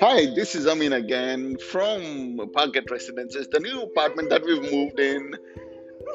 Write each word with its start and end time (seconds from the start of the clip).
Hi, 0.00 0.26
this 0.36 0.54
is 0.54 0.68
Amin 0.68 0.92
again 0.92 1.56
from 1.58 2.38
Parket 2.52 2.88
Residences, 2.88 3.48
the 3.48 3.58
new 3.58 3.82
apartment 3.82 4.30
that 4.30 4.44
we've 4.44 4.62
moved 4.62 5.00
in. 5.00 5.34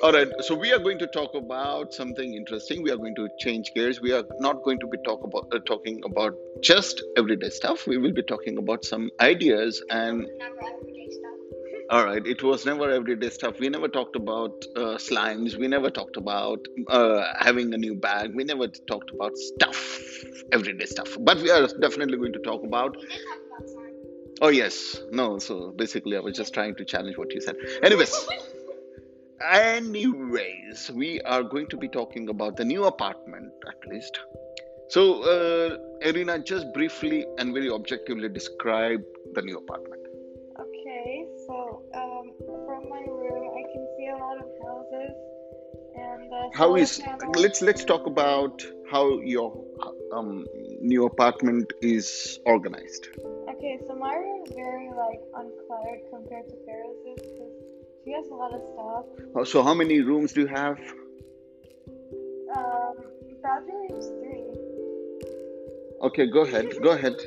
All 0.01 0.13
right, 0.13 0.29
so 0.39 0.55
we 0.55 0.71
are 0.71 0.79
going 0.79 0.97
to 0.99 1.07
talk 1.07 1.35
about 1.35 1.93
something 1.93 2.35
interesting. 2.35 2.83
We 2.83 2.91
are 2.91 2.97
going 2.97 3.15
to 3.15 3.27
change 3.39 3.73
gears. 3.73 3.99
We 3.99 4.13
are 4.13 4.23
not 4.39 4.63
going 4.63 4.79
to 4.79 4.87
be 4.87 4.97
talk 5.05 5.21
about 5.25 5.47
uh, 5.53 5.59
talking 5.65 6.01
about 6.05 6.33
just 6.61 7.03
everyday 7.17 7.49
stuff. 7.49 7.85
We 7.85 7.97
will 7.97 8.13
be 8.13 8.23
talking 8.23 8.57
about 8.57 8.85
some 8.85 9.09
ideas 9.19 9.83
and. 9.89 10.25
All 11.89 12.03
right, 12.03 12.25
it 12.25 12.43
was 12.43 12.65
never 12.65 12.89
everyday 12.91 13.29
stuff. 13.29 13.59
We 13.59 13.69
never 13.69 13.87
talked 13.87 14.15
about 14.15 14.65
uh, 14.75 14.97
slimes. 14.97 15.57
We 15.57 15.67
never 15.67 15.89
talked 15.89 16.17
about 16.17 16.59
uh, 16.89 17.23
having 17.39 17.73
a 17.73 17.77
new 17.77 17.95
bag. 17.95 18.35
We 18.35 18.43
never 18.43 18.67
talked 18.67 19.11
about 19.11 19.37
stuff, 19.37 19.99
everyday 20.51 20.85
stuff. 20.85 21.15
But 21.21 21.37
we 21.37 21.49
are 21.49 21.67
definitely 21.79 22.17
going 22.17 22.33
to 22.33 22.39
talk 22.39 22.63
about. 22.63 22.97
We 22.97 23.07
did 23.07 23.09
talk 23.09 23.39
about 23.57 23.69
slime. 23.69 23.93
Oh 24.41 24.49
yes, 24.49 24.97
no. 25.11 25.39
So 25.39 25.71
basically, 25.71 26.17
I 26.17 26.19
was 26.19 26.35
just 26.35 26.53
trying 26.53 26.75
to 26.75 26.85
challenge 26.85 27.17
what 27.17 27.33
you 27.33 27.41
said. 27.41 27.55
Anyways, 27.81 28.27
anyways, 29.41 30.91
we 30.93 31.21
are 31.21 31.43
going 31.43 31.67
to 31.67 31.77
be 31.77 31.87
talking 31.87 32.27
about 32.29 32.57
the 32.57 32.65
new 32.65 32.85
apartment 32.85 33.53
at 33.67 33.89
least. 33.89 34.19
So, 34.89 35.23
uh, 35.23 35.77
Irina, 36.01 36.39
just 36.39 36.73
briefly 36.73 37.25
and 37.39 37.53
very 37.53 37.69
objectively 37.69 38.29
describe 38.29 39.01
the 39.33 39.41
new 39.41 39.57
apartment. 39.57 40.01
Okay, 40.87 41.27
so 41.45 41.83
um, 41.95 42.31
from 42.65 42.87
my 42.87 43.01
room, 43.01 43.51
I 43.59 43.63
can 43.73 43.87
see 43.97 44.07
a 44.07 44.15
lot 44.15 44.37
of 44.37 44.47
houses 44.63 45.11
and 45.95 46.31
uh, 46.31 46.49
How 46.53 46.69
panels. 46.75 47.35
let's 47.35 47.61
let's 47.61 47.83
talk 47.83 48.07
about 48.07 48.63
how 48.89 49.19
your 49.19 49.65
um, 50.13 50.45
new 50.79 51.05
apartment 51.05 51.73
is 51.81 52.39
organized. 52.45 53.09
Okay, 53.49 53.81
so 53.85 53.95
my 53.95 54.13
room 54.15 54.43
is 54.47 54.53
very 54.55 54.87
like 55.03 55.19
uncluttered 55.35 56.07
compared 56.09 56.47
to 56.47 56.55
Fairuz's 56.65 57.21
because 57.33 57.51
she 58.05 58.13
has 58.13 58.25
a 58.29 58.35
lot 58.35 58.53
of 58.53 58.61
stuff. 58.71 59.05
Uh, 59.35 59.43
So, 59.43 59.63
how 59.63 59.73
many 59.73 59.99
rooms 59.99 60.31
do 60.31 60.41
you 60.41 60.47
have? 60.47 60.79
Um, 62.55 62.95
bathroom's 63.43 64.07
three. 64.21 64.47
Okay, 66.07 66.27
go 66.27 66.43
ahead. 66.43 66.71
Go 66.81 66.91
ahead. 66.91 67.17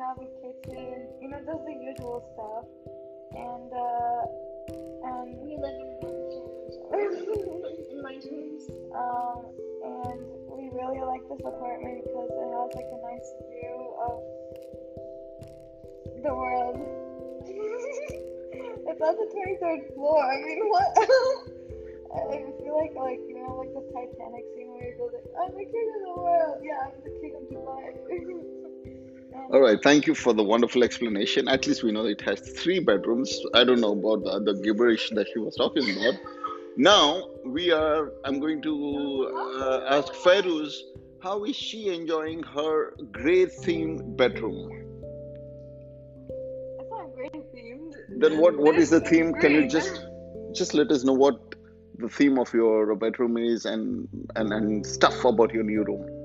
Um, 0.00 0.16
and 0.18 0.18
we 0.18 0.18
have 0.18 0.18
a 0.18 0.28
kitchen. 0.40 1.08
You 1.20 1.28
know, 1.28 1.38
just 1.38 1.64
the 1.64 1.72
usual 1.72 2.22
stuff, 2.34 2.66
and 3.34 3.72
uh, 3.72 4.22
and 5.08 5.38
We 5.42 5.56
live 5.56 5.74
in 5.74 6.08
in 7.90 8.02
my 8.02 8.14
dreams. 8.18 8.70
Um, 8.94 9.44
and 9.78 10.20
we 10.50 10.70
really 10.74 11.00
like 11.00 11.22
this 11.28 11.40
apartment 11.40 12.04
because 12.04 12.30
it 12.30 12.48
has 12.50 12.70
like 12.74 12.90
a 12.90 13.00
nice 13.02 13.28
view 13.50 13.94
of 14.06 14.18
the 16.22 16.34
world. 16.34 16.76
it's 17.48 19.00
on 19.00 19.14
the 19.16 19.28
23rd 19.30 19.94
floor. 19.94 20.22
I 20.22 20.36
mean, 20.42 20.68
what? 20.68 20.88
I 20.98 22.18
I 22.18 22.52
feel 22.58 22.76
like, 22.76 22.94
like 22.96 23.20
you 23.28 23.34
know, 23.38 23.56
like 23.56 23.72
the 23.72 23.84
Titanic 23.92 24.44
scene 24.54 24.72
where 24.74 24.92
he 24.92 24.98
goes 24.98 25.12
like, 25.14 25.28
"I'm 25.38 25.54
the 25.54 25.64
king 25.64 25.88
of 25.96 26.00
the 26.06 26.14
world." 26.20 26.58
Yeah, 26.62 26.86
I'm 26.86 27.00
the 27.04 27.10
king 27.20 27.34
of 27.36 27.42
Dubai. 27.48 28.54
All 29.50 29.60
right, 29.60 29.78
thank 29.82 30.06
you 30.06 30.14
for 30.14 30.34
the 30.34 30.44
wonderful 30.44 30.84
explanation. 30.84 31.48
At 31.48 31.66
least 31.66 31.82
we 31.82 31.90
know 31.90 32.04
it 32.04 32.20
has 32.20 32.38
three 32.40 32.80
bedrooms. 32.80 33.34
I 33.54 33.64
don't 33.64 33.80
know 33.80 33.92
about 33.92 34.24
the 34.24 34.30
other 34.30 34.52
gibberish 34.52 35.08
that 35.10 35.26
she 35.32 35.38
was 35.38 35.56
talking 35.56 35.84
about. 35.96 36.20
Now 36.76 37.28
we 37.46 37.72
are. 37.72 38.12
I'm 38.24 38.40
going 38.40 38.60
to 38.62 39.32
uh, 39.58 39.80
ask 39.88 40.12
Fairuz 40.12 40.74
how 41.22 41.44
is 41.44 41.56
she 41.56 41.88
enjoying 41.88 42.42
her 42.42 42.92
gray 43.10 43.46
themed 43.46 44.18
bedroom. 44.18 44.70
It's 46.78 46.90
not 46.90 47.14
great 47.14 47.32
themed. 47.54 47.94
Then 48.20 48.38
what? 48.38 48.58
What 48.58 48.76
is 48.76 48.90
the 48.90 49.00
theme? 49.00 49.32
Can 49.32 49.52
you 49.52 49.66
just 49.66 50.04
just 50.52 50.74
let 50.74 50.90
us 50.90 51.04
know 51.04 51.14
what 51.14 51.54
the 51.98 52.08
theme 52.08 52.38
of 52.38 52.52
your 52.52 52.94
bedroom 52.96 53.38
is 53.38 53.64
and 53.64 54.08
and 54.36 54.52
and 54.52 54.86
stuff 54.86 55.24
about 55.24 55.52
your 55.52 55.64
new 55.64 55.82
room. 55.84 56.17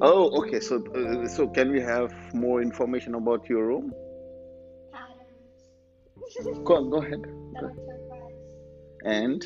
Oh, 0.00 0.42
okay. 0.42 0.60
So 0.60 0.76
uh, 0.94 1.26
so 1.28 1.48
can 1.48 1.72
we 1.72 1.80
have 1.80 2.12
more 2.34 2.62
information 2.62 3.14
about 3.14 3.48
your 3.48 3.66
room? 3.66 3.92
Patterns. 4.92 6.64
Go 6.64 6.84
go 6.88 6.98
ahead. 6.98 7.22
Turquoise. 7.58 7.98
And 9.04 9.44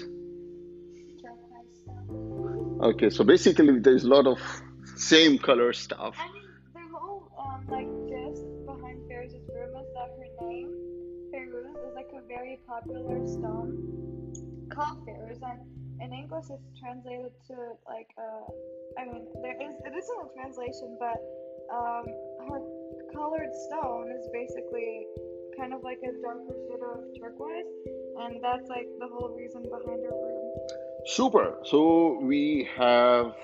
okay, 2.83 3.11
so 3.11 3.25
basically 3.25 3.79
there's 3.79 4.05
a 4.05 4.09
lot 4.09 4.27
of 4.27 4.39
same 4.97 5.39
color 5.39 5.73
stuff. 5.73 6.17
I 6.19 6.29
mean, 6.33 6.49
the 6.75 6.99
whole 6.99 7.31
um, 7.39 7.67
like 7.69 7.89
gist 8.09 8.45
behind 8.67 9.01
Fairuz's 9.09 9.49
room 9.55 9.73
is 9.81 9.89
that 9.95 10.11
her 10.19 10.49
name, 10.49 10.69
Fairuz, 11.33 11.71
is 11.71 11.95
like 11.95 12.11
a 12.13 12.27
very 12.27 12.59
popular 12.67 13.27
stone 13.27 14.69
called 14.71 15.07
Fairuz, 15.07 15.41
and 15.43 15.61
in 16.01 16.13
English 16.13 16.47
it's 16.51 16.79
translated 16.81 17.33
to 17.49 17.55
like 17.87 18.09
uh, 18.19 18.53
I 18.99 19.05
mean, 19.07 19.13
there 19.13 19.21
is 19.21 19.29
it 19.29 19.32
isn't 20.03 20.21
a 20.27 20.29
translation, 20.35 20.97
but 20.99 21.19
um, 21.71 22.05
her 22.49 22.61
colored 23.15 23.55
stone 23.55 24.11
is 24.11 24.29
basically 24.33 25.07
kind 25.57 25.73
of 25.73 25.83
like 25.83 25.99
a 26.03 26.13
darker 26.21 26.55
shade 26.67 26.83
of 26.83 26.99
turquoise, 27.21 27.71
and 28.21 28.43
that's 28.43 28.69
like 28.69 28.89
the 28.99 29.07
whole 29.07 29.35
reason 29.37 29.63
behind 29.63 30.03
her 30.05 30.11
room. 30.11 30.53
Super. 31.07 31.59
So 31.65 32.19
we 32.21 32.69
have 32.77 33.35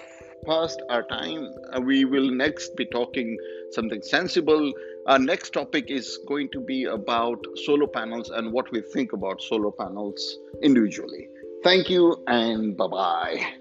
passed 0.47 0.81
our 0.89 1.03
time. 1.03 1.53
Uh, 1.73 1.81
We 1.81 2.05
will 2.05 2.31
next 2.31 2.77
be 2.77 2.87
talking 2.87 3.37
something 3.73 4.03
sensible. 4.03 4.73
Our 5.07 5.19
next 5.19 5.53
topic 5.53 5.91
is 5.91 6.19
going 6.27 6.51
to 6.51 6.61
be 6.61 6.85
about 6.85 7.45
solar 7.67 7.87
panels 7.89 8.31
and 8.31 8.53
what 8.53 8.71
we 8.73 8.81
think 8.81 9.13
about 9.13 9.43
solar 9.43 9.73
panels 9.73 10.39
individually. 10.63 11.29
Thank 11.65 11.91
you 11.91 12.23
and 12.27 12.77
bye 12.77 12.87
bye. 12.87 13.58